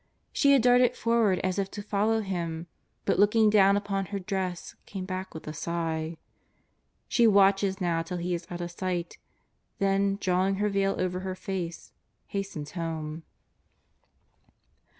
She 0.33 0.53
had 0.53 0.63
darted 0.63 0.95
forward 0.95 1.37
as 1.43 1.59
if 1.59 1.69
to 1.69 1.83
follow 1.83 2.21
Him, 2.21 2.65
but 3.05 3.19
looking 3.19 3.51
do^vn 3.51 3.77
upon 3.77 4.07
her 4.07 4.17
dress 4.17 4.73
came 4.87 5.05
back 5.05 5.35
with 5.35 5.47
a 5.47 5.53
sigh. 5.53 6.17
She 7.07 7.27
watches 7.27 7.79
now 7.79 8.01
till 8.01 8.17
He 8.17 8.33
is 8.33 8.47
out 8.49 8.61
of 8.61 8.71
sight, 8.71 9.19
then, 9.77 10.17
drawing 10.19 10.55
her 10.55 10.69
veil 10.69 10.95
over 10.97 11.19
her 11.19 11.35
face, 11.35 11.93
hastens 12.25 12.71
home. 12.71 13.21